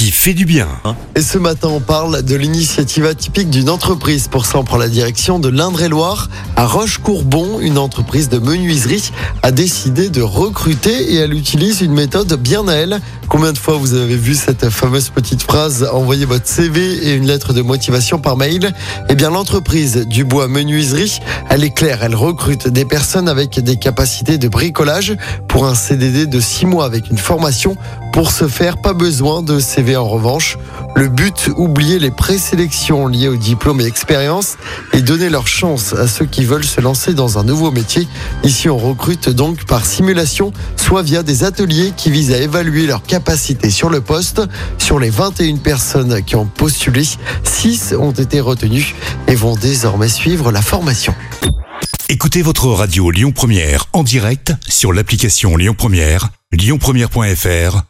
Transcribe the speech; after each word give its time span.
qui 0.00 0.10
fait 0.12 0.32
du 0.32 0.46
bien. 0.46 0.66
Et 1.14 1.20
ce 1.20 1.36
matin, 1.36 1.68
on 1.68 1.80
parle 1.80 2.22
de 2.22 2.34
l'initiative 2.34 3.04
atypique 3.04 3.50
d'une 3.50 3.68
entreprise. 3.68 4.28
Pour 4.28 4.46
ça, 4.46 4.58
on 4.58 4.64
prend 4.64 4.78
la 4.78 4.88
direction 4.88 5.38
de 5.38 5.50
l'Indre-et-Loire. 5.50 6.30
À 6.56 6.64
Roche-Courbon, 6.64 7.60
une 7.60 7.76
entreprise 7.76 8.30
de 8.30 8.38
menuiserie 8.38 9.10
a 9.42 9.50
décidé 9.50 10.08
de 10.08 10.22
recruter 10.22 11.12
et 11.12 11.16
elle 11.16 11.34
utilise 11.34 11.82
une 11.82 11.92
méthode 11.92 12.32
bien 12.40 12.66
à 12.66 12.72
elle. 12.72 13.02
Combien 13.28 13.52
de 13.52 13.58
fois 13.58 13.76
vous 13.76 13.92
avez 13.92 14.16
vu 14.16 14.34
cette 14.34 14.70
fameuse 14.70 15.10
petite 15.10 15.42
phrase 15.42 15.86
envoyez 15.92 16.24
votre 16.24 16.48
CV 16.48 16.80
et 17.06 17.14
une 17.14 17.26
lettre 17.26 17.52
de 17.52 17.60
motivation 17.60 18.18
par 18.18 18.38
mail? 18.38 18.72
Eh 19.10 19.14
bien, 19.14 19.28
l'entreprise 19.28 20.06
Dubois 20.08 20.48
Menuiserie, 20.48 21.20
elle 21.50 21.62
est 21.62 21.74
claire. 21.74 22.02
Elle 22.02 22.14
recrute 22.14 22.68
des 22.68 22.86
personnes 22.86 23.28
avec 23.28 23.60
des 23.60 23.76
capacités 23.76 24.38
de 24.38 24.48
bricolage 24.48 25.14
pour 25.46 25.66
un 25.66 25.74
CDD 25.74 26.26
de 26.26 26.40
6 26.40 26.64
mois 26.64 26.86
avec 26.86 27.10
une 27.10 27.18
formation. 27.18 27.76
Pour 28.12 28.32
ce 28.32 28.48
faire, 28.48 28.78
pas 28.78 28.94
besoin 28.94 29.42
de 29.42 29.60
CV 29.60 29.89
en 29.96 30.06
revanche. 30.06 30.58
Le 30.96 31.08
but, 31.08 31.50
oublier 31.56 31.98
les 31.98 32.10
présélections 32.10 33.06
liées 33.06 33.28
au 33.28 33.36
diplôme 33.36 33.80
et 33.80 33.84
expérience 33.84 34.56
et 34.92 35.02
donner 35.02 35.30
leur 35.30 35.46
chance 35.46 35.92
à 35.92 36.06
ceux 36.06 36.26
qui 36.26 36.44
veulent 36.44 36.64
se 36.64 36.80
lancer 36.80 37.14
dans 37.14 37.38
un 37.38 37.44
nouveau 37.44 37.70
métier. 37.70 38.08
Ici, 38.42 38.68
on 38.68 38.76
recrute 38.76 39.28
donc 39.28 39.64
par 39.64 39.86
simulation, 39.86 40.52
soit 40.76 41.02
via 41.02 41.22
des 41.22 41.44
ateliers 41.44 41.92
qui 41.96 42.10
visent 42.10 42.32
à 42.32 42.38
évaluer 42.38 42.86
leurs 42.86 43.02
capacités 43.02 43.70
sur 43.70 43.90
le 43.90 44.00
poste. 44.00 44.42
Sur 44.78 44.98
les 44.98 45.10
21 45.10 45.56
personnes 45.56 46.22
qui 46.22 46.36
ont 46.36 46.46
postulé, 46.46 47.04
6 47.44 47.94
ont 47.98 48.12
été 48.12 48.40
retenues 48.40 48.94
et 49.28 49.34
vont 49.34 49.56
désormais 49.56 50.08
suivre 50.08 50.52
la 50.52 50.62
formation. 50.62 51.14
Écoutez 52.08 52.42
votre 52.42 52.66
radio 52.66 53.10
Lyon 53.10 53.30
Première 53.32 53.86
en 53.92 54.02
direct 54.02 54.52
sur 54.68 54.92
l'application 54.92 55.56
Lyon 55.56 55.74
Première, 55.78 56.30
lyonpremière.fr 56.52 57.89